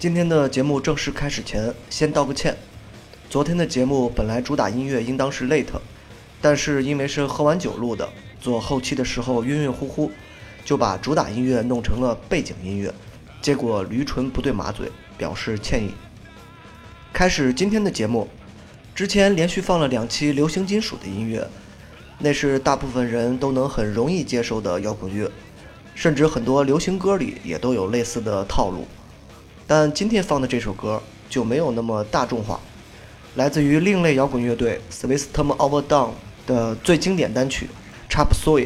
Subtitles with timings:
[0.00, 2.56] 今天的节目正式开始前，先道个歉。
[3.28, 5.80] 昨天的节目本来主打音乐应当是 Late，
[6.40, 8.08] 但是因为是喝完酒录的，
[8.40, 10.12] 做后期的时候晕晕乎乎，
[10.64, 12.94] 就把主打音乐弄成了背景音乐，
[13.42, 15.92] 结果驴唇不对马嘴，表示歉意。
[17.12, 18.28] 开始今天的节目，
[18.94, 21.44] 之前连续放了两期流行金属的音乐，
[22.20, 25.28] 那是大部分人都能很容易接受的摇滚乐，
[25.96, 28.86] 甚至很多流行歌里也都有类似的套路。
[29.70, 32.58] 但今天放的这首歌就没有那么大众化，
[33.34, 36.12] 来自于另类摇滚乐队 System of a Down
[36.46, 37.68] 的最经典单曲
[38.10, 38.62] 《Chop Suey》。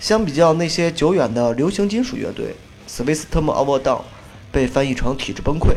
[0.00, 2.56] 相比较那些久远的流行金属乐队
[2.88, 4.02] ，System of a Down
[4.50, 5.76] 被翻译成体质崩溃。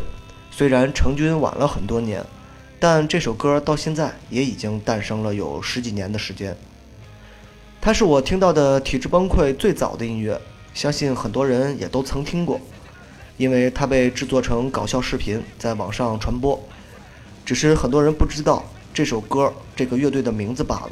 [0.50, 2.26] 虽然成军晚了很多年，
[2.80, 6.56] 但这首歌到现在也已经诞生了有十几年的时间。
[7.80, 10.40] 它是我听到的体质崩溃最早的音乐，
[10.74, 12.60] 相信很多人也都曾听过，
[13.40, 16.62] 因为它被制作成搞笑视频在网上传播。
[17.42, 20.90] 只是很多人不知道这首歌这个乐队的名字罢了。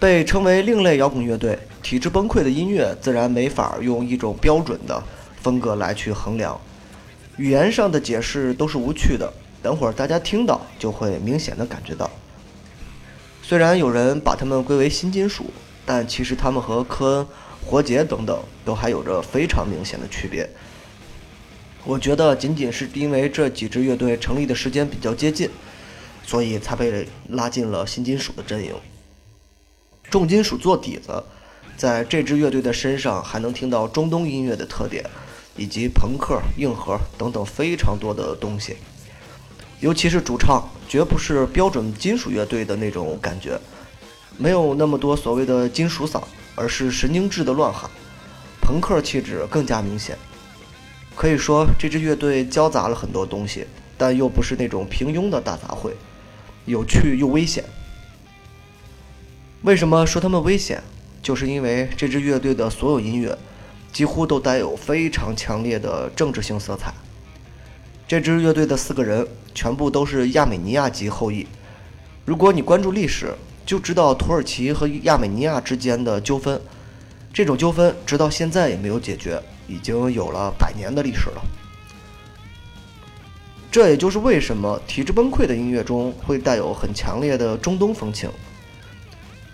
[0.00, 5.00] 被称为另类摇滚乐队，体质崩溃的音乐自然没法用一种标准的
[5.40, 6.60] 风格来去衡量。
[7.36, 12.10] 语言上的解释都是无趣的，等会儿大家听到就会明显的感觉到。
[13.40, 15.46] 虽然有人把它们归为新金属，
[15.86, 17.26] 但其实它们和科恩、
[17.64, 20.50] 活结等等都还有着非常明显的区别。
[21.84, 25.50] 我觉得仅仅是因为这几支乐队成立的时间比较接近，
[26.26, 28.74] 所以才被拉进了新金属的阵营。
[30.10, 31.22] 重金属做底子，
[31.76, 35.04] 在这支乐队的身上还能听到中东音乐的特点。
[35.56, 38.76] 以及朋克、硬核等等非常多的东西，
[39.80, 43.60] 尤其是主唱，绝不是标准金属乐队的那种感觉，
[44.38, 46.22] 没有那么多所谓的金属嗓，
[46.54, 47.90] 而是神经质的乱喊，
[48.62, 50.16] 朋克气质更加明显。
[51.14, 53.66] 可以说，这支乐队交杂了很多东西，
[53.96, 55.92] 但又不是那种平庸的大杂烩，
[56.64, 57.64] 有趣又危险。
[59.62, 60.82] 为什么说他们危险？
[61.22, 63.36] 就是因为这支乐队的所有音乐。
[63.92, 66.94] 几乎都带有非常强烈的政治性色彩。
[68.06, 71.44] 这支乐队的四个人全部都是亚美尼亚籍后裔。
[72.24, 73.34] 如果你关注历史，
[73.66, 76.60] 就知道土耳其和亚美尼亚之间的纠纷。
[77.32, 81.42] 这种纠纷直到现在也没有解决，已经有了百年的历史了。
[83.70, 88.28] 这也就是为什么体制崩溃的音乐中会带有很强烈的中东风情。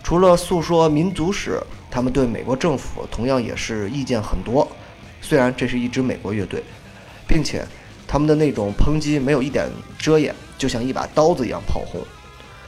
[0.03, 1.62] 除了诉说民族史。
[1.88, 4.71] 他们对美国政府同样也是意见很多，
[5.22, 6.62] 虽然这是一支美国乐队，
[7.27, 7.65] 并且
[8.06, 9.66] 他们的那种抨击没有一点
[9.97, 12.03] 遮掩，就像一把刀子一样炮轰，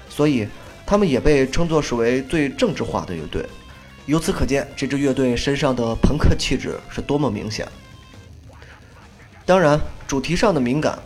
[0.09, 0.49] 所以
[0.87, 3.45] 他们也被称作是为最政治化的乐队。
[4.09, 7.69] 由此可见，这支乐队身上的朋克气质是多么明显。
[9.45, 10.99] 当然，主题上的敏感，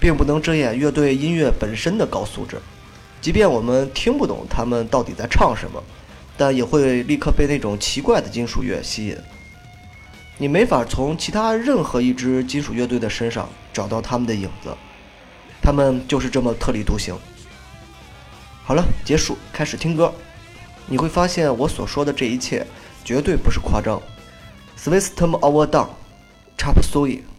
[0.00, 2.56] 并不能遮掩乐队音乐本身的高素质，
[3.20, 5.84] 即便我们听不懂他们到底在唱什么。
[6.34, 9.16] 但也会立刻被那种奇怪的金属乐吸引。
[10.38, 14.74] 你没法从其他任何一支金属乐队的身上找到他们的影子，
[15.60, 17.14] 他们就是这么特立独行。
[18.64, 20.10] 好了，结束，开始听歌。
[20.86, 22.66] 你会发现我所说的这一切
[23.04, 24.00] 绝对不是夸张。
[24.76, 27.33] s w i s t e m over Down，Chop Suey。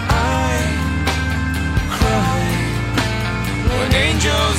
[0.07, 0.53] I
[1.98, 2.44] cry
[3.74, 4.57] when angels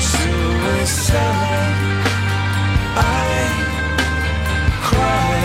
[0.00, 1.74] suicide.
[2.96, 3.28] I
[4.88, 5.42] cry